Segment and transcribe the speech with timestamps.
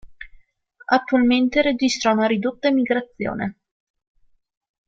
[0.85, 3.57] Attualmente registra una ridotti emigrazione.